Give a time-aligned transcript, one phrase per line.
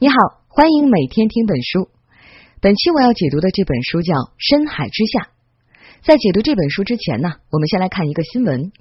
[0.00, 0.16] 你好，
[0.48, 1.88] 欢迎每天听本书。
[2.60, 5.20] 本期我要解读的这本书叫《深海之下》。
[6.02, 8.72] 在解读这本书之前呢，我们先来看一个新闻。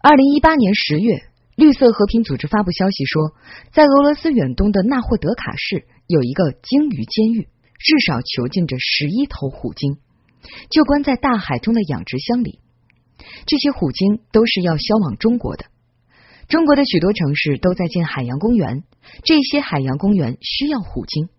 [0.00, 3.36] 二零一八年十月，绿色和平组织发布消息说，
[3.72, 9.98] 在俄罗斯远东的纳霍德卡市有一个鲸鱼监狱，至少囚禁着十一头虎鲸，
[10.70, 12.58] 就关在大海中的养殖箱里。
[13.44, 15.66] 这些虎鲸都是要销往中国的。
[16.52, 18.84] 中国的许多城市都在建海洋公园，
[19.24, 21.30] 这些海洋公园需要虎鲸。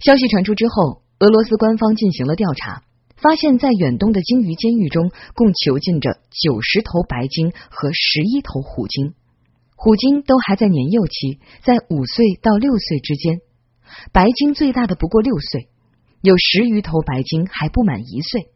[0.00, 2.82] 消息传出之后，俄罗斯官方进行了调查，
[3.16, 9.12] 发现，在远东的鲸鱼监狱中，共囚禁着九十头白鲸和十一头虎鲸。
[9.76, 13.42] 虎鲸都还在年幼期，在五岁到六岁之间，
[14.12, 15.68] 白鲸最大的不过六岁，
[16.22, 18.48] 有十余头白鲸还不满一岁。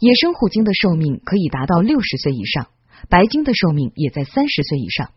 [0.00, 2.66] 野生虎鲸的寿命可以达到六十岁以上。
[3.08, 5.10] 白鲸的寿命也在三十岁以上。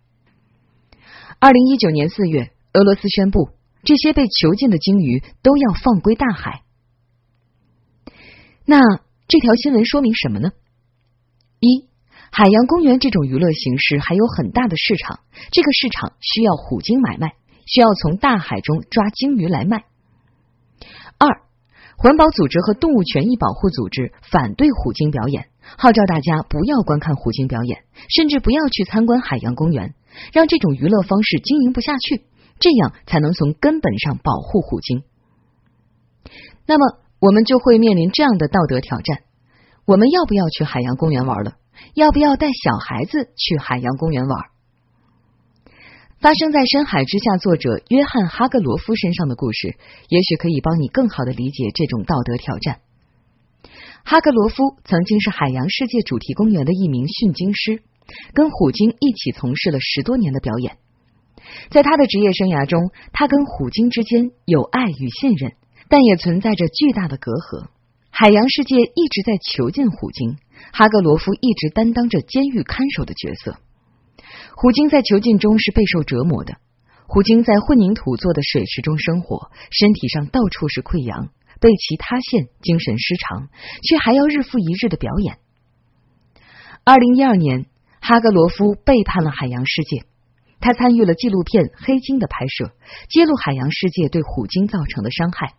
[1.39, 3.49] 二零一九年四月，俄罗斯宣布，
[3.83, 6.63] 这些被囚禁的鲸鱼都要放归大海。
[8.65, 8.79] 那
[9.27, 10.51] 这条新闻说明什么呢？
[11.59, 11.87] 一，
[12.31, 15.19] 海洋公园这种娱乐形式还有很大的市场，
[15.51, 17.33] 这个市场需要虎鲸买卖，
[17.65, 19.85] 需要从大海中抓鲸鱼来卖。
[21.17, 21.41] 二。
[21.97, 29.93] 环保组织和动物权益保护组织反对虎鲸表演，号召大家不要观看虎鲸表演，甚至不要去参观海洋公园，
[30.33, 32.25] 让这种娱乐方式经营不下去，
[32.59, 35.03] 这样才能从根本上保护虎鲸。
[36.65, 39.23] 那么，我们就会面临这样的道德挑战：
[39.85, 41.55] 我们要不要去海洋公园玩了？
[41.95, 44.45] 要不要带小孩子去海洋公园玩？
[46.19, 49.75] 发生在《深海之下》作者约翰·哈格罗夫身上的故事，
[50.07, 52.81] 也许可以帮你更好的理解这种道德挑战。
[54.03, 57.81] 哈格罗夫曾经是海洋世界主题公园的一名驯鲸师，
[58.33, 60.77] 跟虎鲸一起从事了十多年的表演。
[61.69, 65.53] 在他的职业生涯中，他跟虎鲸之间有爱与信任，
[65.87, 67.67] 但也存在着巨大的隔阂。
[68.09, 70.37] 海洋世界一直在囚禁虎鲸，
[70.73, 73.57] 哈格罗夫一直担当着监狱看守的角色。
[74.55, 76.57] 虎鲸在囚禁中是备受折磨的。
[77.07, 81.29] 虎鲸在混凝土做的水池中生活，身体上到处是溃疡，
[81.61, 83.49] 被其塌陷，精神失常，
[83.87, 85.37] 却还要日复一日的表演。
[86.83, 87.67] 二零一二年，
[88.01, 90.03] 哈格罗夫背叛了海洋世界，
[90.59, 92.73] 他参与了纪录片《黑鲸》的拍摄，
[93.09, 95.53] 揭露海洋世界对虎鲸造成的伤害。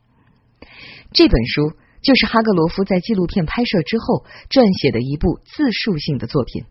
[1.13, 6.65] 这本书就是哈格罗夫在纪录片拍摄之后撰写的一部自述性的作品。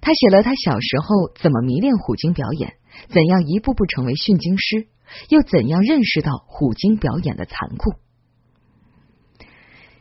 [0.00, 2.74] 他写了他小时候怎么迷恋虎鲸表演，
[3.08, 4.86] 怎样一步步成为驯鲸师，
[5.28, 7.94] 又怎样认识到虎鲸表演的残酷。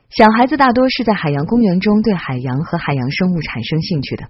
[0.09, 4.23] 小孩子大多是在海洋公园中对海洋和海洋生物产生兴趣的。《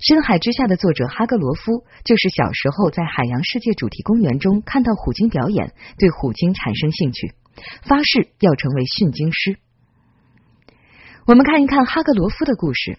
[0.00, 7.34] 深海之下》的作者哈格罗夫就是小时候在海洋世界主题公园中看到虎鲸表演，对虎鲸产生兴趣，
[7.82, 9.58] 发誓要成为驯鲸师。
[11.26, 12.98] 我们看一看哈格罗夫的故事。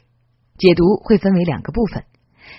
[0.57, 2.05] 解读会分为两个部分，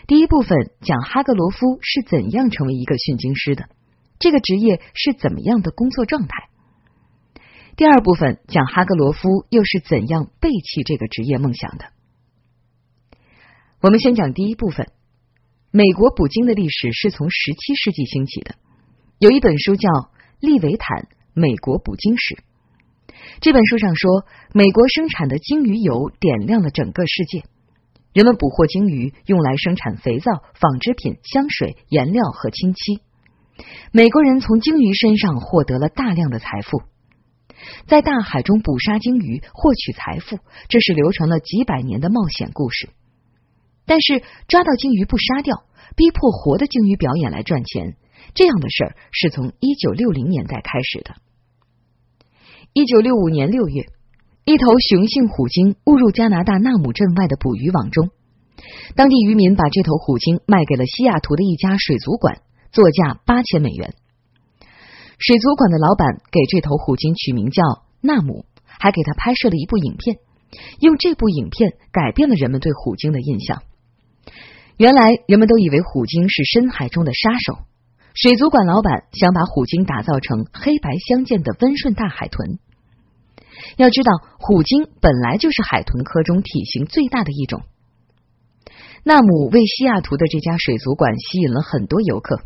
[0.06, 3.70] 第一部分讲哈格罗夫是怎样成为一个驯鲸师的，
[4.18, 6.50] 这个职业是怎么样的工作状态；
[7.76, 11.84] 第二部分讲哈格罗夫又是怎样背弃这个职业梦想的。
[13.82, 14.88] 我们先讲第一部分，
[15.72, 18.54] 美国捕鲸的历史是从十七世纪兴起的。
[19.18, 19.90] 有一本书叫
[20.40, 22.34] 《利维坦：美国捕鲸史》，
[23.42, 27.44] 这本书上说，美国生产的鲸鱼油点亮了整个世界。
[28.14, 33.02] 人们捕获鲸鱼，用来生产肥皂、纺织品、香水、颜料和清漆。
[33.92, 36.80] 美国人从鲸鱼身上获得了大量的财富。
[37.86, 42.90] 在大海中捕杀鲸鱼，获取财富，这是流传了几百年的冒险故事。
[43.84, 45.64] 但是抓到鲸鱼不杀掉，
[45.96, 47.96] 逼迫活的鲸鱼表演来赚钱，
[48.34, 51.14] 这样的事儿是从一九六零年代开始的。
[52.72, 53.86] 一九六五年六月。
[54.48, 58.10] 一头雄性虎鲸误入加拿大纳姆镇外的捕鱼网中，
[58.94, 63.96] 当地渔民把这头虎鲸卖给了西雅图的一家水族馆，作价八千美元。
[65.18, 67.62] 水族馆的老板给这头虎鲸取名叫
[68.00, 70.18] 纳姆，还给他拍摄了一部影片，
[70.80, 73.62] 用这部影片改变了人们对虎鲸的印象。
[74.76, 77.60] 原来人们都以为虎鲸是深海中的杀手，
[78.14, 82.58] 水族馆老板想把虎鲸打造成黑白相间的温顺大海豚。
[83.78, 87.62] 要知道，虎鲸本来就是海豚科中体型最大的一种。
[89.02, 92.42] 纳姆为西雅图的这家水族馆吸引了很多游客。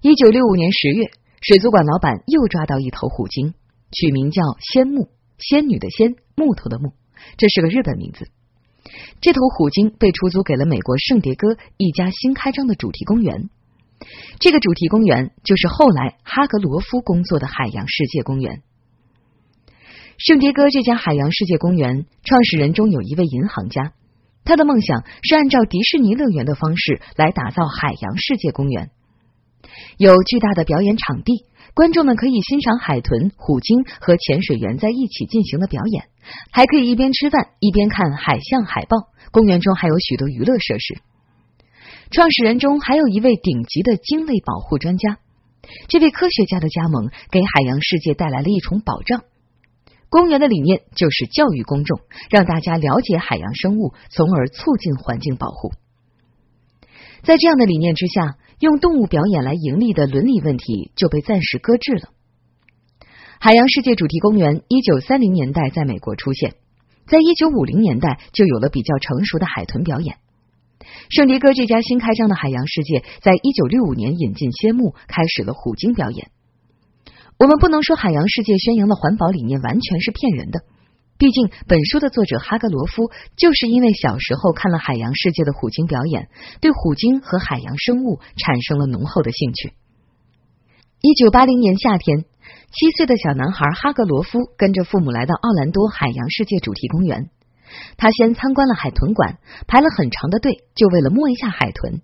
[0.00, 3.54] 一九六五年十月，水族馆老板又抓到一头虎鲸，
[3.90, 5.08] 取名叫仙木，
[5.38, 6.92] 仙女的仙，木头的木，
[7.38, 8.28] 这是个日本名字。
[9.22, 13.48] 这头虎鲸被出租给了美国圣迭戈一家新开张的主题公园。
[14.38, 18.62] 这个主题公园就是后来哈格罗夫工作的海洋世界公园。
[20.18, 23.94] 圣迭戈这家海洋世界公园创始人中有一位银行家，
[24.44, 28.90] 他的梦想是按照迪士尼乐园的方式来打造海洋世界公园，
[29.96, 31.44] 有巨大的表演场地，
[31.74, 36.08] 观众们可以欣赏海豚、虎鲸和潜水员在一起进行的表演，
[36.50, 39.08] 还可以一边吃饭一边看海象海豹。
[39.30, 41.00] 公园中还有许多娱乐设施。
[42.10, 45.18] 创始人中还有一位顶级的鲸类保护专家，
[45.88, 49.22] 这位科学家的加盟给海洋世界带来了一重保障。
[50.08, 52.00] 公园的理念就是教育公众，
[52.30, 55.72] 让大家了解海洋生物，从而促进环境保护。
[57.22, 62.10] 在这样的理念之下，用动物表演来盈利的伦理问题就被暂时搁置了。
[63.40, 66.54] 海洋世界主题公园一九三零年代在美国出现，
[67.06, 70.18] 在一九五零年代就有了比较成熟的海豚表演。
[71.08, 76.30] 圣迭戈这家新开张的海洋世界，在一九六五年引进谢幕，开始了虎鲸表演。
[77.38, 80.60] 我们不能说海洋世界宣扬的环保理念完全是骗人的，
[81.20, 86.30] 毕竟本书的作者哈格罗夫就是因为小时候看了海洋世界的虎鲸表演，
[86.62, 89.74] 对虎鲸和海洋生物产生了浓厚的兴趣。
[91.02, 92.24] 一九八零年夏天，
[92.72, 97.28] 七岁的小男孩哈格罗夫跟着父母来到奥兰多海洋世界主题公园，
[97.98, 99.36] 他先参观了海豚馆，
[99.68, 102.00] 排了很长的队，就为了摸一下海豚，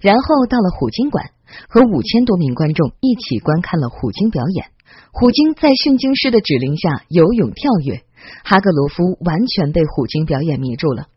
[0.00, 1.32] 然后到了虎鲸馆，
[1.68, 4.66] 和五千多名观众一起观看了虎鲸表演。
[5.12, 8.04] 虎鲸在驯鲸师的指令下游泳跳跃，
[8.44, 11.08] 哈格罗夫完全被虎鲸表演迷住了。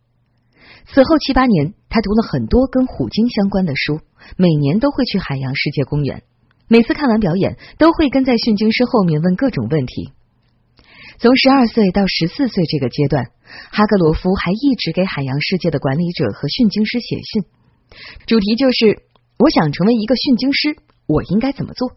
[0.85, 4.01] 此后七八年，他读了很多跟虎鲸相关的书，
[4.38, 6.23] 每年都会去海洋世界公园。
[6.67, 10.11] 每次看完表演，都会跟在驯鲸师后面问各种问题。
[11.19, 13.25] 从十二岁到十四岁这个阶段，
[13.71, 17.44] 哈格罗夫还一直给海洋世界的管理者和驯鲸师写信，
[18.25, 19.03] 主题就是
[19.39, 20.75] ：“我想成为一个驯鲸师，
[21.07, 21.91] 我应该怎么做？”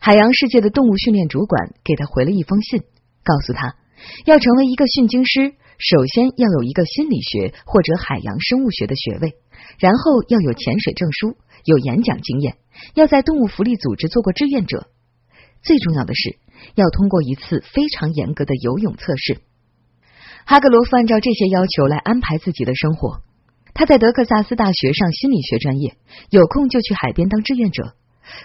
[0.00, 2.80] 海洋世界的动物训练主管给他回了一封信，
[3.22, 3.76] 告诉他
[4.24, 9.34] 要成为一个驯鲸师，首先要有一个心理学或者海洋生物学的学位，
[9.78, 12.56] 然后要有潜水证书，有演讲经验，
[12.94, 14.88] 要在动物福利组织做过志愿者，
[15.62, 16.36] 最重要的是
[16.74, 19.40] 要通过一次非常严格的游泳测试。
[20.44, 23.22] 哈格罗夫按照这些要求来安排自己的生活。
[23.74, 25.96] 他在德克萨斯大学上心理学专业，
[26.30, 27.94] 有空就去海边当志愿者。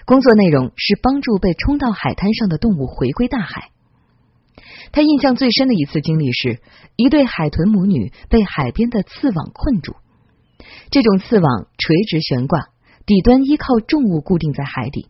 [0.06, 3.72] 工作内容是帮助被冲到海滩上的动物回归大海。
[4.92, 6.62] 他印象最深的一次经历是，
[6.96, 9.96] 一对海豚母女被海边的刺网困住。
[10.90, 12.70] 这种刺网垂直悬挂，
[13.06, 15.10] 底端依靠重物固定在海底。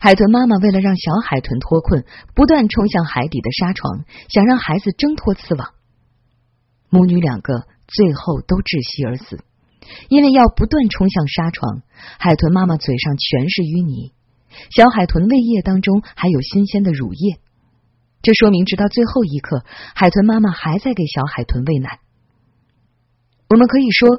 [0.00, 2.04] 海豚妈妈为了让小海豚脱困，
[2.34, 5.70] 不断冲向海底的沙床，想让孩子挣脱刺网。
[6.88, 9.44] 母女两个最后都窒息而死。
[10.08, 11.82] 因为要不断冲向沙床，
[12.18, 14.10] 海豚妈妈嘴上全是淤泥，
[14.70, 17.38] 小海豚胃液当中还有新鲜的乳液，
[18.26, 19.64] 这说明直到最后一刻，
[19.94, 22.00] 海豚妈妈还在给小海豚喂奶。
[23.48, 24.18] 我们可以说，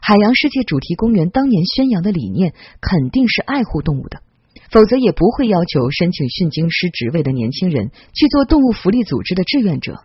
[0.00, 4.22] 海洋世界主题公园当年宣扬的理念肯定是爱护动物的，
[4.70, 10.02] 否则也不会要求申请驯鲸师职位的年轻人去做动物福利组织的志愿者。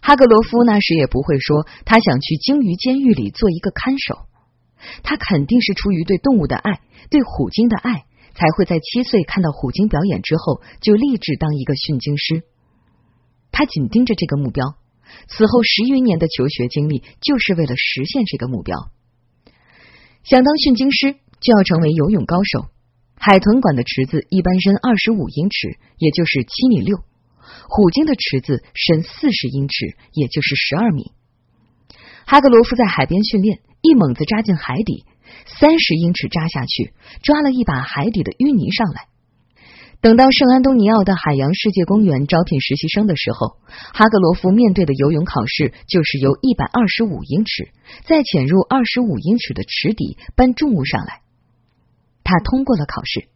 [0.00, 4.20] 哈格罗夫那时也不会说他想去鲸鱼监狱里做一个看守，
[5.02, 8.04] 他肯定是出于对动物的爱，对虎鲸的爱，
[8.38, 12.44] 才会在七岁看到虎鲸表演之后就立志当一个驯鲸师。
[13.50, 14.76] 他紧盯着这个目标，
[15.26, 18.92] 此后十余年的求学经历就是为了实现这个目标。
[20.22, 22.66] 想当驯鲸师，就要成为游泳高手。
[23.16, 27.02] 海豚馆的池子一般深二十五英尺，也就是七米六。
[27.68, 31.10] 虎鲸的池子深四十英尺，也就是十二米。
[32.24, 35.04] 哈格罗夫在海边训练，一猛子扎进海底，
[35.46, 36.92] 三十英尺扎下去，
[37.22, 39.08] 抓了一把海底的淤泥上来。
[40.00, 43.56] 等到圣安东尼奥的海洋世界公园招聘实习生的时候，
[43.92, 47.70] 哈格罗夫面对的游泳考试就是由一百二十五英尺
[48.06, 51.22] 再潜入二十五英尺的池底搬重物上来。
[52.22, 53.26] 他通过了考试。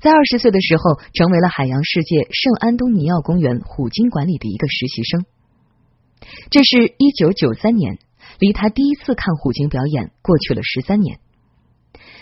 [0.00, 5.24] 在二十岁的时候，成为了海洋世界圣安东尼奥公园虎鲸馆里的一个实习生。
[6.50, 7.98] 这是一九九三年，
[8.40, 11.20] 离他第一次看虎鲸表演过去了十三年。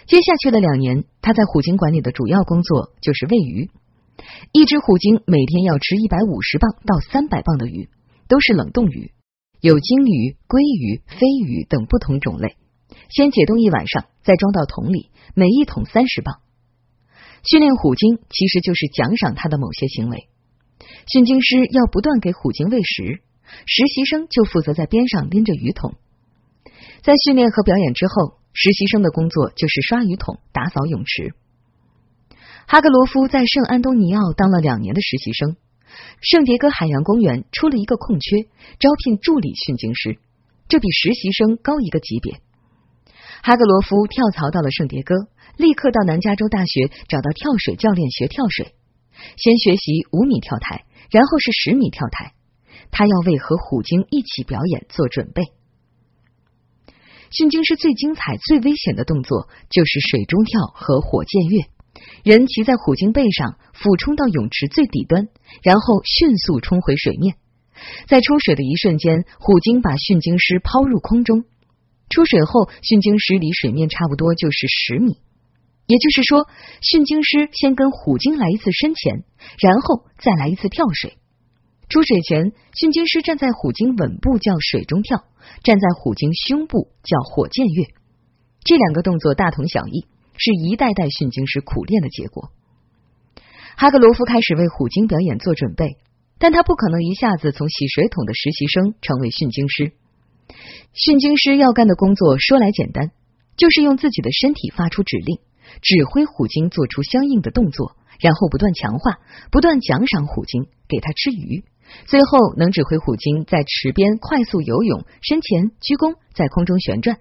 [0.07, 3.71] 接下去的两年，他在虎鲸馆里的主要工作就是喂鱼。
[4.53, 7.89] 一只虎鲸每天要吃一百五十磅到三百磅的鱼，
[8.27, 9.13] 都是冷冻鱼，
[9.61, 12.57] 有鲸鱼、鲑鱼、飞鱼等不同种类。
[13.11, 16.41] 先解冻一晚上，再装到桶里，每一桶三十磅。
[17.45, 20.27] 训练虎鲸其实就是奖赏它的某些行为。
[21.07, 23.23] 驯鲸师要不断给虎鲸喂食，
[23.67, 25.95] 实习生就负责在边上拎着鱼桶。
[27.03, 31.35] 在训练和表演之后，实习生的工作就是刷鱼桶、打扫泳池。
[32.67, 35.57] 哈格罗夫在圣安东尼奥当了两年的实习生，
[36.21, 38.45] 圣迭戈海洋公园出了一个空缺，
[38.79, 40.19] 招聘助理训鲸师，
[40.69, 42.41] 这比实习生高一个级别。
[43.43, 45.15] 哈格罗夫跳槽到了圣迭戈，
[45.57, 48.75] 立刻到南加州大学找到跳水教练学跳水，
[49.39, 52.35] 先学习五米跳台，然后是十米跳台，
[52.91, 55.57] 他要为和虎鲸一起表演做准备。
[57.31, 61.67] 训鲸师最精彩、最危险的动作就是水中跳和火箭跃。
[62.25, 65.29] 人骑在虎鲸背上，俯冲到泳池最底端，
[65.63, 67.37] 然后迅速冲回水面。
[68.07, 71.45] 在出水的一瞬间，虎鲸把驯鲸师抛入空中。
[72.09, 75.19] 出水后，驯鲸师离水面差不多就是十米，
[75.87, 76.49] 也就是说，
[76.81, 79.25] 驯鲸师先跟虎鲸来一次深潜，
[79.61, 81.18] 然后再来一次跳水。
[81.89, 85.25] 出水前，驯鲸师站在虎鲸吻部叫水中跳，
[85.63, 87.87] 站在虎鲸胸部叫火箭跃。
[88.65, 90.07] 这两个动作大同小异。
[90.41, 92.53] 是一代代驯鲸师苦练的结果。
[93.77, 95.97] 哈格罗夫开始为虎鲸表演做准备，
[96.39, 99.91] 但他不可能一下子从洗水桶的实习生成为驯鲸师。
[100.95, 103.11] 驯鲸师要干的工作说来简单，
[103.57, 105.41] 就是用自己的身体发出指令，
[105.83, 109.19] 指挥虎鲸做出相应的动作，然后不断强化、
[109.51, 111.65] 不断奖赏虎鲸，给它吃鱼，
[112.07, 117.19] 最后能指挥虎鲸在池边快速游泳、深潜、鞠躬，在空中旋转。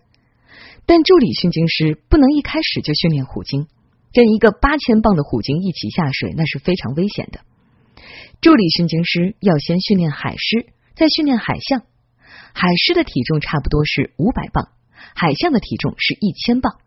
[0.86, 3.68] 但助理训鲸师不能一开始就训练虎鲸，
[4.14, 7.42] 跟一个八千磅的虎鲸一起下水，那是非常危险的。
[8.40, 11.82] 助理训鲸师要先训练海狮，再训练海象。
[12.54, 14.70] 海狮的体重差不多是五百磅，
[15.16, 16.78] 海象的体重是一千磅。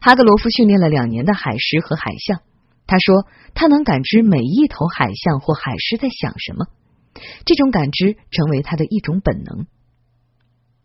[0.00, 2.40] 哈格罗夫训练了两年的海狮和海象，
[2.86, 6.66] 他说他能感知每一头海象或海狮在想什么，
[7.44, 9.66] 这种感知成为他的一种本能。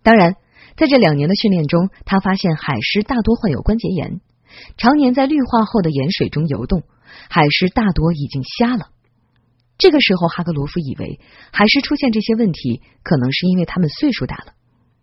[0.03, 0.35] 当然。
[0.77, 4.19] 在这两年的训练中，他发现海狮大多患有关节炎，
[4.75, 6.83] 常年在绿化后的盐水中游动，
[7.29, 8.89] 海狮大多已经瞎了。
[9.77, 11.21] 这个时候，哈格罗夫以为
[11.53, 14.51] 海狮出现这些问题，可能是因为他们岁数大了。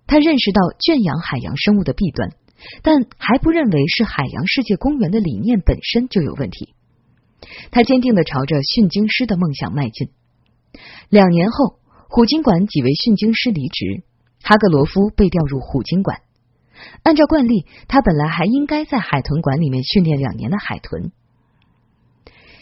[0.07, 2.35] 他认识到圈养海洋生物的弊端，
[2.83, 6.75] 但还不认为是海洋世界公园的理念本身就有问题。
[7.71, 10.11] 他坚定的朝着训鲸师的梦想迈进。
[11.09, 14.05] 两年后，虎鲸馆几位训鲸师离职。
[14.45, 16.23] 哈格罗夫被调入虎鲸馆，
[17.05, 21.12] 按照惯例，他本来还应该在海豚馆里面训练两年的海豚。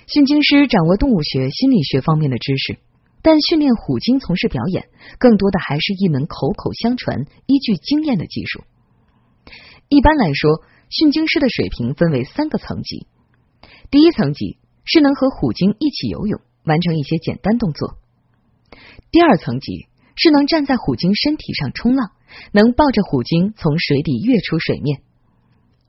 [0.06, 2.78] 训鲸师掌握动物学、心理学方面的知识，
[3.22, 8.64] 但训练虎鲸从事表演，更多的还是一门口口相传、依据经验的技术。
[9.88, 13.06] 一般来说，训鲸师的水平分为三个层级：
[13.90, 17.96] 第一层级是能和虎鲸一起游泳，完成一些简单动作；
[19.10, 19.88] 第二层级。
[20.22, 22.10] 是能站在虎鲸身体上冲浪，
[22.52, 25.00] 能抱着虎鲸从水底跃出水面。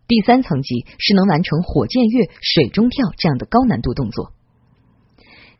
[0.08, 4.32] 第三层级是能完成火箭跃、水中跳这样的高难度动作。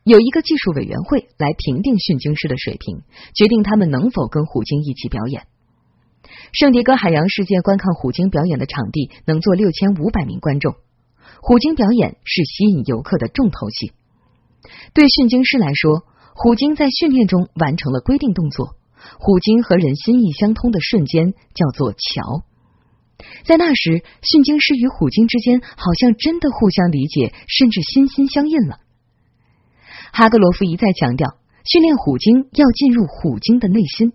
[0.06, 3.02] 有一个技术委员会来评定训鲸师的水平，
[3.36, 5.48] 决定他们能否跟虎鲸一起表演。
[6.54, 10.76] 圣迭戈海洋世界观看虎鲸表演的场地能坐六千五百名观众，
[11.42, 13.92] 虎鲸表演是吸引游客的重头戏。
[14.94, 16.06] 对训鲸师来说。
[16.34, 18.76] 虎鲸在训练中完成了规定动作，
[19.20, 22.44] 虎鲸和人心意相通的瞬间叫做桥。
[23.44, 28.80] 在那时，训鲸师与虎鲸之间好像真的互相理解，甚至心心相印了。
[30.12, 34.14] 哈格罗夫一再强调，训练虎鲸要进入虎鲸的内心。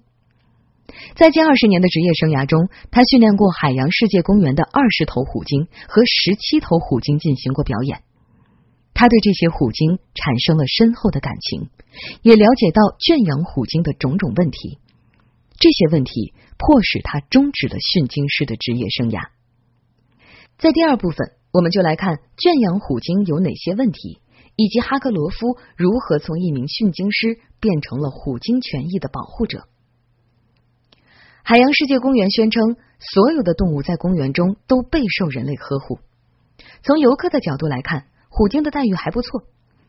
[1.14, 8.02] 在近二十年的职业生涯中，他训练过海洋世界公园的二十头虎鲸和十七头虎鲸进行过表演。
[8.98, 11.68] 他对这些虎鲸产生了深厚的感情，
[12.22, 14.78] 也了解到圈养虎鲸的种种问题。
[15.58, 19.28] 这些问题迫使他终止了训鲸师的职业生涯。
[20.56, 24.18] 在第二部分，我们就来看圈养虎鲸有哪些问题，
[24.56, 29.68] 以及哈克罗夫如何从一名训鲸师变成了虎鲸权益的保护者。
[31.42, 35.98] 海洋世界公园宣称，所有的动物在公园中都备受人类呵护。
[36.82, 38.06] 从游客的角度来看。
[38.36, 39.44] 虎鲸的待遇还不错，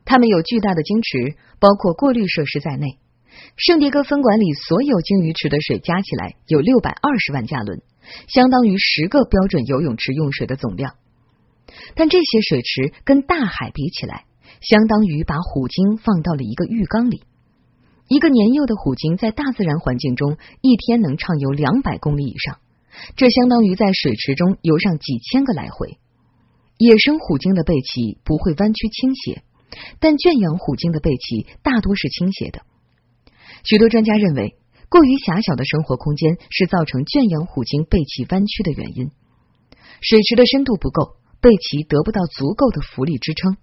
[0.05, 2.97] 它们有巨大的鲸池，包括过滤设施在内。
[3.57, 7.81] 圣迭戈分馆里所有鲸鱼池的水加起来有六百二十万加仑，
[8.29, 10.95] 相当于十个标准游泳池用水的总量。
[11.93, 14.23] 但这些水池跟大海比起来，
[14.61, 17.23] 相当于把虎鲸放到了一个浴缸里。
[18.07, 22.59] 一个年幼的虎鲸在大自然环境中一天能畅游两百公里以上，
[23.17, 25.97] 这相当于在水池中游上几千个来回。
[26.77, 29.43] 野生虎鲸的背鳍不会弯曲倾斜，
[29.99, 32.61] 但圈养虎鲸的背鳍大多是倾斜的。
[33.63, 34.55] 许多专家认为，
[34.87, 39.11] 过于狭小的生活空间是造成圈养虎鲸背鳍弯曲的原因。
[40.01, 43.57] 水池的深度不够，背鳍得不到足够的浮力支撑。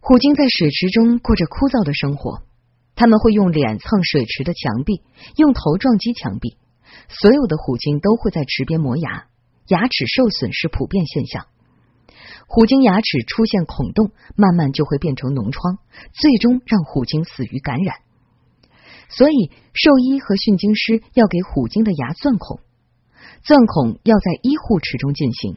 [0.00, 2.42] 虎鲸在水池中过着枯燥的生活，
[2.96, 5.02] 他们会用脸蹭水池的墙壁，
[5.36, 6.56] 用头撞击墙壁。
[7.08, 9.29] 所有的虎鲸都会在池边磨牙，
[9.70, 11.46] 牙齿受损是普遍现象。
[12.46, 15.78] 虎鲸牙齿出现孔洞，慢慢就会变成脓疮，
[16.12, 17.96] 最终让虎鲸死于感染。
[19.08, 22.60] 所以，兽医和驯鲸师要给虎鲸的牙钻孔，
[23.42, 25.56] 钻孔要在医护池中进行，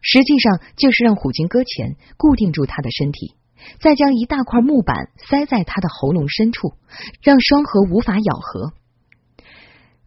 [0.00, 3.34] 实际上就是让虎鲸搁浅，固定住它的身体，
[3.80, 6.74] 再将一大块木板塞在它的喉咙深处，
[7.22, 8.72] 让双颌无法咬合。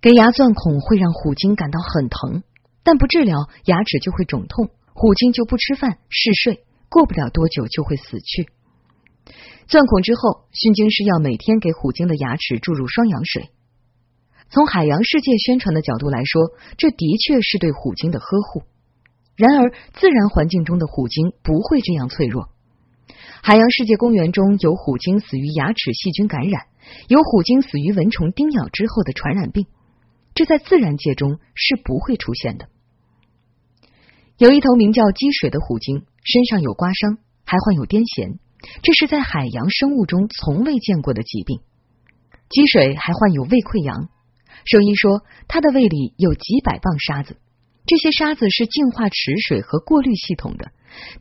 [0.01, 2.43] 给牙钻孔会让虎鲸感到很疼，
[2.83, 4.69] 但不治疗，牙齿就会肿痛。
[4.93, 8.49] 虎鲸就不吃饭嗜睡，过不了多久就会死去。
[9.67, 13.49] 钻孔之后，驯鲸师要每天给虎鲸的牙齿注入双氧水。
[14.49, 18.63] 从海洋世界宣传的角度来说，这的确是对虎鲸的呵护。
[19.35, 22.49] 然而，自然环境中的虎鲸不会这样脆弱。
[23.41, 26.67] 海洋世界公园中有虎鲸死于牙齿细菌感染，
[27.07, 29.65] 有虎鲸死于蚊虫叮咬之后的传染病，
[30.35, 32.67] 这在自然界中是不会出现的。
[34.37, 38.39] 有一头名叫积水的虎鲸，身上有刮伤，还患有癫痫，
[38.81, 41.61] 这是在海洋生物中从未见过的疾病。
[42.49, 44.09] 积水还患有胃溃疡，
[44.65, 47.37] 兽医说他的胃里有几百磅沙子，
[47.85, 50.71] 这些沙子是净化池水和过滤系统的，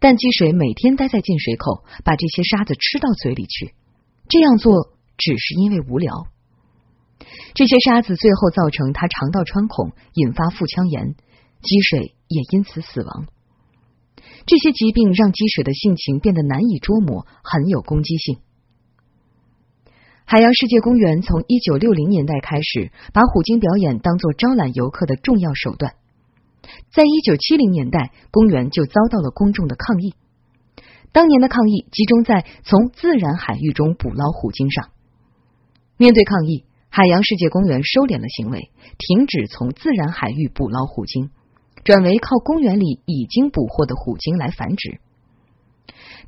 [0.00, 3.74] 但积水每天待在进水口，把这些沙子吃到嘴里去，
[4.28, 6.28] 这样做只是因为无聊。
[7.52, 11.14] 这些沙子最后造成他肠道穿孔，引发腹腔炎。
[11.62, 13.26] 积水也因此死亡。
[14.46, 18.38] 这些疾病让积水的性情变得难以捉摸，很有攻击性。
[20.24, 25.94] 海洋世界公园从一九六零年代开始，把虎鲸表演当作招揽游客的重要手段。
[26.90, 30.14] 在一九七零年代，公园就遭到了公众的抗议。
[31.12, 34.90] 当年的抗议集中在从自然海域中捕捞虎鲸上。
[35.98, 41.30] 面对抗议，海洋世界公园收敛了行为，停止从自然海域捕捞虎鲸。
[41.84, 45.00] 转为靠公园里已经捕获的虎鲸来繁殖。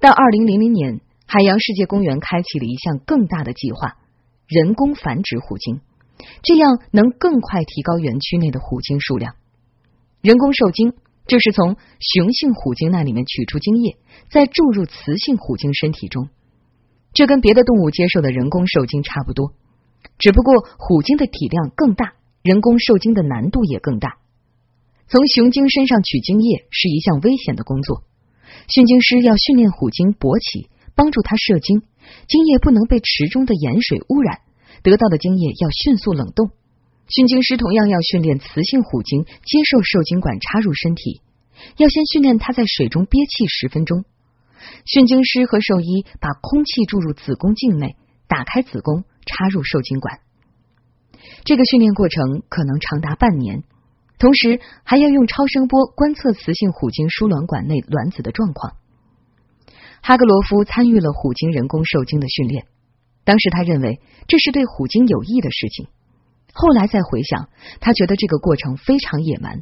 [0.01, 3.97] 到二零零零年，海洋世界公园开启了一项更大的计划：
[4.49, 5.81] 人工繁殖虎鲸，
[6.43, 9.37] 这样能更快提高园区内的虎鲸数量。
[10.21, 10.95] 人工受精
[11.27, 13.97] 就是从雄性虎鲸那里面取出精液，
[14.31, 16.29] 再注入雌性虎鲸身体中。
[17.12, 19.53] 这跟别的动物接受的人工受精差不多，
[20.19, 24.17] 只不过虎鲸的体量更大，人工受精的难度也更大。
[25.07, 28.03] 从雄鲸身上取精液是一项危险的工作，
[28.69, 31.83] 驯鲸师要训练虎鲸勃起，帮助它射精，
[32.27, 34.40] 精液不能被池中的盐水污染，
[34.83, 36.51] 得到的精液要迅速冷冻。
[37.07, 41.21] 驯鲸师同样要训练雌性虎鲸接受受精管插入身体，
[41.77, 44.05] 要先训练它在水中憋气十分钟。
[44.87, 50.21] 驯鲸师和兽医把空气注入子宫颈内，打开子宫，插入受精管。
[51.45, 53.64] 这个训练过程可能长达半年。
[54.24, 58.72] 同时还要用超声波观测雌性虎鲸输卵管内卵子的状况。
[60.00, 62.64] 哈格罗夫参与了虎鲸人工受精的训练，
[63.24, 65.88] 当时他认为这是对虎鲸有益的事情。
[66.54, 69.60] 后来再回想，他觉得这个过程非常野蛮，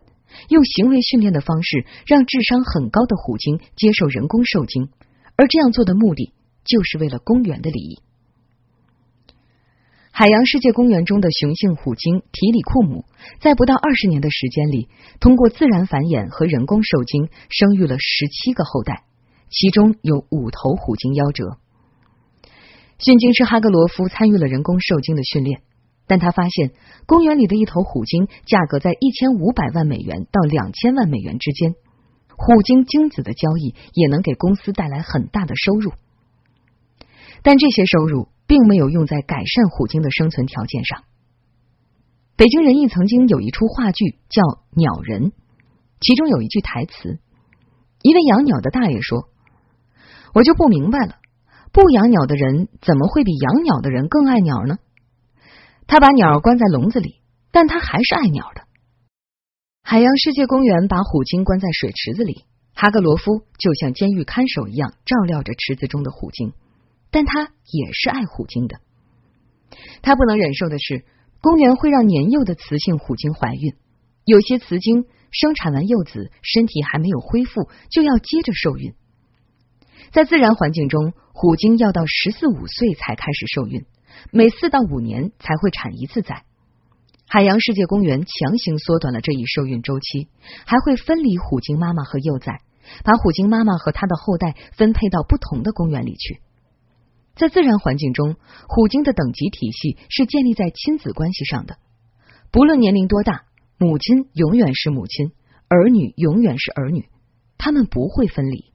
[0.48, 4.90] 用行为训练的方式让智商很高的虎鲸接受人工受精，
[5.34, 8.00] 而这样做的目的就是为了公园的利益。
[10.14, 13.06] 海洋世界公园中的雄性虎鲸提里库姆，
[13.40, 19.04] 在不到二十年的时间里，通过自然繁衍和人工受精，生育了十七个后代，
[19.48, 21.56] 其中有五头虎鲸夭折。
[22.98, 25.62] 驯鲸师哈格罗夫参与了人工受精的训练，
[26.06, 26.72] 但他发现
[27.06, 31.74] 公园里的一头虎鲸价格在一千五百万美元到两千万美元之间，
[32.36, 35.90] 虎鲸精子的交易也能给公司带来很大的收入，
[37.42, 38.28] 但这些收入。
[38.52, 41.04] 并没有用在改善虎鲸的生存条件上。
[42.36, 45.30] 北京人艺曾经有一出话剧叫《鸟人》，
[46.00, 47.18] 其中有一句台词，
[48.02, 49.30] 一位养鸟的大爷说
[50.36, 51.16] ：“我就不明白了，
[51.72, 54.76] 不养鸟的人怎么会比养鸟的人更爱鸟呢？
[55.86, 58.64] 他把鸟关在笼子里，但他还是爱鸟的。
[59.82, 66.52] 海洋世界公园把虎鲸关在水池子里，哈格罗夫就像监狱看守一样照料着池子中的虎鲸。”
[67.12, 68.80] 但他也是爱虎鲸的。
[70.02, 71.04] 他不能忍受的是，
[71.40, 73.74] 公园会让年幼的雌性虎鲸怀孕。
[74.24, 78.94] 有些雌鲸生产完幼子，身体还没有恢复，就要接着受孕。
[80.10, 83.84] 在自然环境中，虎鲸要到十四五岁才开始受孕，
[84.30, 86.44] 每四到五年才会产一次崽。
[87.26, 90.28] 海洋世界公园强行缩短了这一受孕周期，
[90.66, 92.60] 还会分离虎鲸妈妈和幼崽，
[93.04, 96.40] 把虎鲸妈妈和它的后代分配到不同的公园里去。
[97.34, 98.36] 在自然环境中，
[98.68, 101.78] 虎鲸的等级体系是建立在亲子关系上的，
[102.50, 103.44] 不论年龄多大，
[103.78, 105.32] 母亲永远是母亲，
[105.68, 107.08] 儿女永远是儿女，
[107.56, 108.72] 他们不会分离。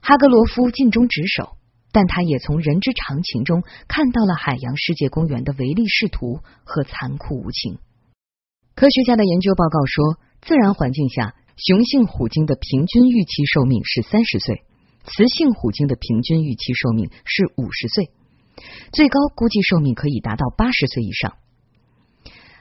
[0.00, 1.56] 哈格罗夫尽忠职守，
[1.92, 7.78] 但他也从人之常情中看到了海洋世界公园的唯利是图和残酷无情。
[8.74, 14.62] 科学家的研究报告说，自然环境下，雄性虎鲸的平均预期寿命是三十岁。
[15.06, 18.10] 雌性虎鲸的平均预期寿命是五十岁，
[18.92, 21.36] 最高估计寿命可以达到八十岁以上。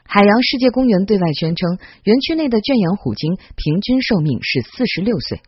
[0.04, 5.42] 海洋世界公园对外宣称，园区内的圈养虎鲸平均寿命是四十六岁。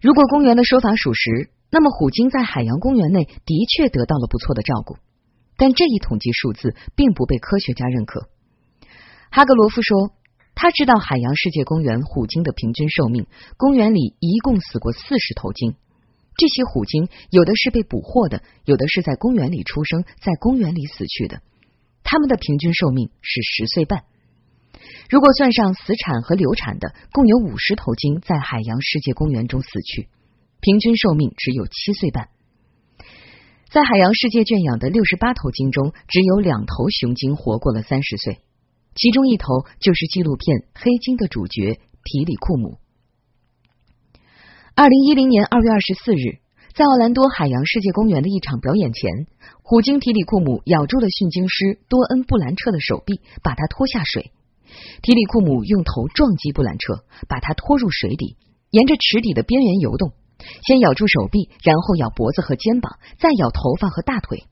[0.00, 4.96] 如果公园的说法属实，那么虎鲸在海洋公园内的确得到了不错的照顾，
[5.56, 8.28] 但这一统计数字并不被科学家认可。
[9.30, 10.10] 哈格罗夫说。
[10.56, 13.26] 他知道海洋世界公园虎鲸的平均寿命，
[13.58, 15.74] 公园里一共死过四十头鲸。
[16.34, 21.42] 这些虎鲸有的是被捕获的，有的是在公园里出生，在公园里死去的。
[22.02, 24.04] 它们的平均寿命是十岁半。
[25.10, 30.08] 如果算上死产和流产的，共有五十头鲸在海洋世界公园中死去，
[30.60, 32.30] 平均寿命只有七岁半。
[33.68, 38.38] 在海洋世界圈养的六十八头鲸中，只有两头雄鲸活过了三十岁。
[38.96, 42.78] 其中一头就是纪录片《黑鲸》的主角提里库姆。
[44.74, 46.40] 二零一零年二月二十四日，
[46.72, 49.28] 在奥兰多海洋世界公园的一场表演前，
[49.60, 54.32] 虎鲸提里库姆咬住了驯鲸师多恩布兰彻的手臂，把他拖下水。
[55.02, 58.36] 提里库姆用头撞击布兰彻，把他拖入水底，
[58.70, 60.12] 沿着池底的边缘游动，
[60.64, 64.44] 先咬住手臂，然后咬脖子和肩膀，再咬头发和大腿。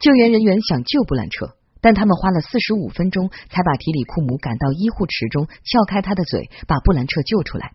[0.00, 1.52] 救援人员想救布兰彻。
[1.86, 7.74] 但他们花了四十五分钟才把提里库姆赶到医护池中，撬开他的嘴，把布兰彻救出来。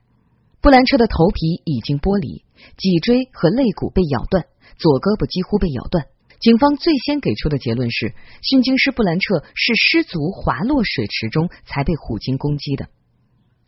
[0.59, 2.43] 布兰彻的头皮已经剥离，
[2.75, 6.07] 脊椎和肋骨被咬断，左胳膊几乎被咬断。
[6.41, 12.89] 警方最先给出的结论是，驯鲸师布兰彻是失足滑落水池中才被虎鲸攻击的。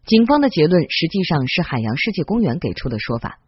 [0.05, 3.39] 警方的结论实际上是海洋世界公园给出的说法。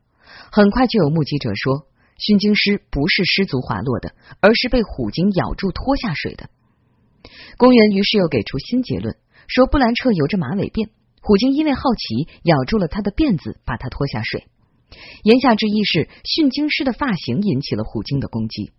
[0.50, 6.48] 很快就有目击者说，驯鲸师不是失足滑落的，而是被虎鲸咬住拖下水的。
[7.58, 9.16] 公园于是又给出新结论，
[9.48, 10.90] 说布兰彻有着马尾辫，
[11.22, 14.48] 虎鲸因为好奇咬住了他的辫子，把他拖下水。
[15.24, 18.72] 言下之意是驯鲸师的发型引起了虎鲸的攻击。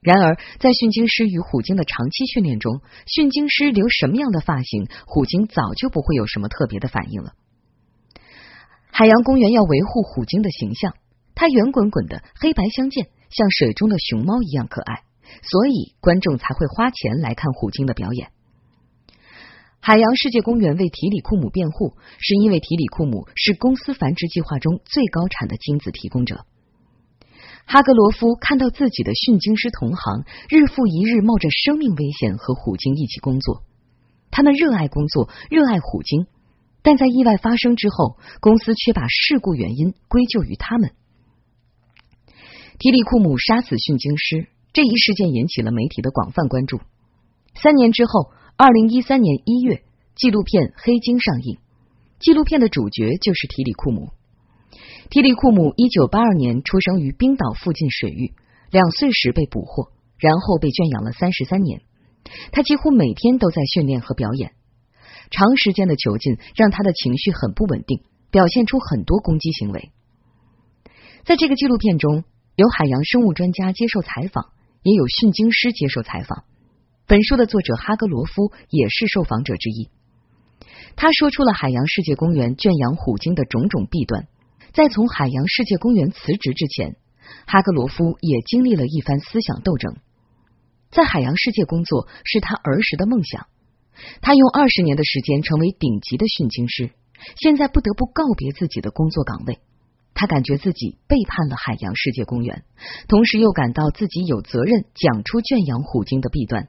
[0.00, 7.32] 然而，在驯鲸师与虎鲸的长期训练中，驯鲸师留什么样的发型，虎鲸早就不会有什么特别的反应了。
[8.92, 10.94] 海洋公园要维护虎鲸的形象，
[11.34, 15.02] 它圆滚滚的，黑白相间，像水中的熊猫一样可爱。
[15.42, 18.30] 所以观众才会花钱来看虎鲸的表演。
[19.80, 26.44] 海洋世界公园为提里库姆辩护，是因为提里库姆是公司繁殖计划中最高产的精子提供者。
[27.64, 33.62] 哈格罗夫看到自己的驯鲸师同行日复一日冒着生命危险和虎鲸一起工作，
[34.30, 36.26] 他们热爱工作，热爱虎鲸，
[36.82, 40.92] 但在意外发生之后，公司却把事故原因归咎于他们。
[42.78, 44.48] 提里库姆杀死驯鲸师。
[44.72, 46.80] 这一事件引起了媒体的广泛关注。
[47.54, 49.82] 三年之后，二零一三年一月，
[50.14, 51.58] 纪录片《黑鲸》上映。
[52.20, 54.10] 纪录片的主角就是提里库姆。
[55.10, 58.34] 提里库姆一九八二年出生于冰岛附近水域，
[58.70, 61.80] 两岁时被捕获，然后被圈养了三十三年。
[62.52, 64.52] 他几乎每天都在训练和表演。
[65.30, 69.90] 长时间的囚禁让他的情绪很不稳定，表现出很多攻击行为。
[71.24, 72.24] 在这个纪录片中，
[72.56, 74.50] 有海洋生物专家接受采访。
[74.88, 76.44] 也有驯鲸师接受采访，
[77.06, 79.90] 本书的作者哈格罗夫也是受访者之一。
[80.96, 84.28] 他说出了海洋世界公园圈养虎鲸的种种弊端。
[84.72, 86.96] 在从海洋世界公园辞职之前，
[87.46, 89.96] 哈格罗夫也经历了一番思想斗争。
[90.90, 93.46] 在海洋世界工作是他儿时的梦想，
[94.22, 96.92] 他用二十年的时间成为顶级的驯鲸师，
[97.36, 99.60] 现在不得不告别自己的工作岗位。
[100.20, 102.64] 他感觉自己背叛了海洋世界公园，
[103.06, 106.66] 同时又感到自己有责任讲出圈养虎鲸的弊端。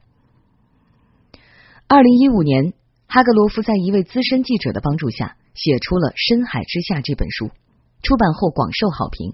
[1.87, 2.73] 二零一五年，
[3.07, 7.49] 哈格罗夫在一位资深记者的帮助下，写出了《深海之下》这本书，
[8.03, 9.33] 出版后广受好评。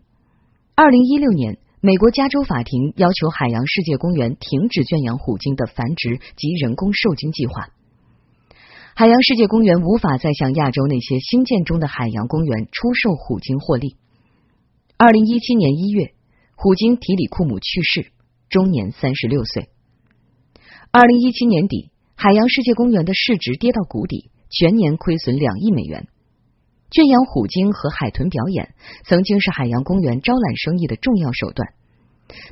[0.75, 7.67] 二零一六年，美国加州法庭要求海洋世界公园停止圈养虎鲸的繁殖及人工受精计划。
[8.95, 13.97] 海洋世界公园无法再向亚洲那些新建中的海洋公园出售虎鲸获利。
[14.97, 16.13] 二零一七年一月，
[16.55, 18.13] 虎鲸提里库姆去世，
[18.47, 19.67] 终年三十六岁。
[20.89, 26.07] 二零一七年底，海洋世界公园的市值跌到谷底，全年亏损两亿美元。
[26.91, 31.73] 圈养虎鲸和海豚表演曾经是海洋公园招揽生意的重要手段，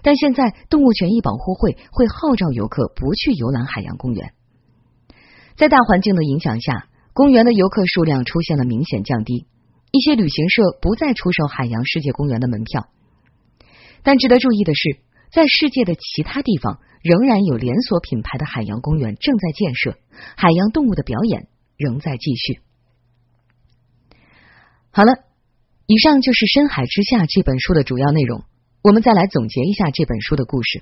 [0.02, 4.34] 但现在动物权益保护会会号召游客不去游览海洋公园。
[5.56, 9.46] 在大环境的影响下，公园的游客数量出现了明显降低，
[9.94, 12.90] 一些旅行社不再出售海洋世界公园的门票。
[14.02, 14.98] 但值得注意的是，
[15.32, 19.96] 在世界的其他地方，仍然有连锁品牌的海洋公园正在建设，
[20.36, 22.60] 海洋动物的表演仍在继续。
[24.90, 25.14] 好了，
[25.86, 28.44] 以上就是《深海之下》这本书的主要内容。
[28.82, 30.82] 我们再来总结一下这本书的故事。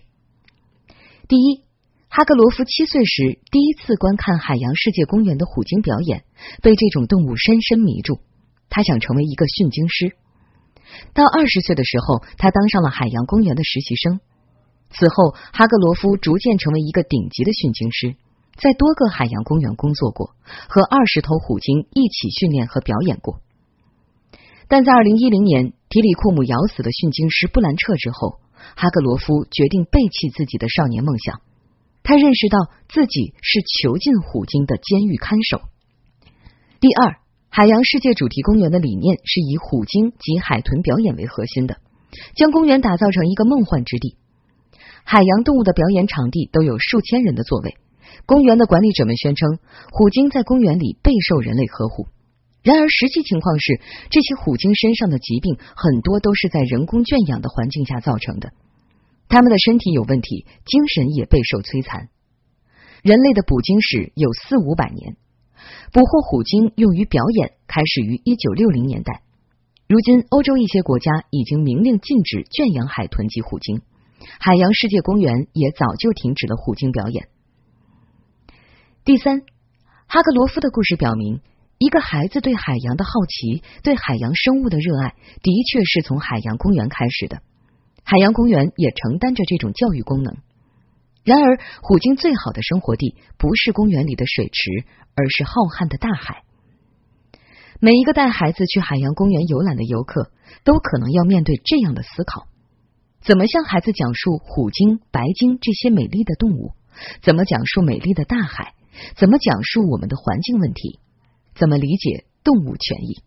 [1.28, 1.66] 第一。
[2.14, 6.26] 哈格罗夫七岁时第一次观看海洋世界公园的虎鲸表演，
[6.62, 8.20] 被这种动物深深迷住。
[8.72, 10.16] 他想成为一个驯鲸师。
[11.14, 14.20] 到二十岁的时候，他当上了海洋公园的实习生。
[14.90, 18.16] 此后，哈格罗夫逐渐成为一个顶级的驯鲸师，
[18.58, 20.36] 在多个海洋公园工作过，
[20.68, 23.40] 和二十头虎鲸一起训练和表演过。
[24.68, 28.40] 但在二零一零年提里库姆咬死了驯鲸师布兰彻之后，
[28.76, 31.42] 哈格罗夫决定背弃自己的少年梦想。
[32.04, 32.58] 他认识到
[32.90, 35.62] 自己是囚禁虎鲸的监狱看守。
[36.82, 37.21] 第二，
[37.54, 41.82] 海洋世界主题公园的理念是以虎鲸及海豚表演为核心的，
[42.34, 44.16] 将公园打造成一个梦幻之地。
[45.04, 47.76] 海洋动物的表演场地都有数千人的座位。
[48.26, 49.60] 公园的管理者们宣称，
[49.92, 52.08] 虎鲸在公园里备受人类呵护。
[52.64, 58.54] 然而，实际情况是，这些虎鲸身上的疾病很多都是在人工圈养的环境下造成的。
[59.28, 62.08] 他们的身体有问题，精神也备受摧残。
[63.04, 65.18] 人类的捕鲸史有四五百年，
[65.92, 69.24] 捕获虎鲸用于表演开始于一九六零年代。
[69.88, 73.82] 如今，欧洲一些国家已经明令禁止圈养海豚及虎鲸，
[74.40, 77.28] 海洋世界公园也早就停止了虎鲸表演。
[79.04, 79.42] 第三，
[80.08, 81.42] 哈格罗夫的故事表明，
[81.78, 87.42] 一个孩子对海洋的好奇，对海洋生物的热爱，的确是从海洋公园开始的。
[88.04, 90.38] 海洋公园也承担着这种教育功能。
[91.24, 96.44] 然而，虎鲸最好的生活地不是公园里的水池，而是浩瀚的大海。
[97.80, 100.32] 每一个带孩子去海洋公园游览的游客，
[100.64, 102.48] 都可能要面对这样的思考：
[103.22, 106.74] 怎么向孩子讲述虎鲸、白鲸这些美丽的动物？
[107.22, 108.74] 怎么讲述美丽的大海？
[109.16, 111.00] 怎么讲述我们的环境问题？
[111.56, 113.24] 怎么理解动物权益？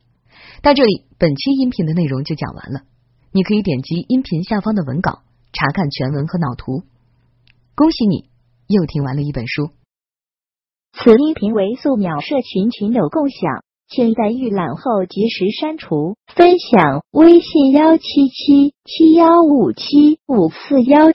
[0.63, 2.83] 到这里，本期音频的内容就讲完了。
[3.33, 6.83] 你可以点击音频下方的文稿查看全文和脑图。
[7.77, 8.31] 恭喜你
[8.69, 9.71] 又听完了一本书。
[10.93, 16.15] 此音频为素描社群群友共享，请在预览后及时删除。
[16.37, 21.11] 分享微信：幺七七七幺五七五四幺。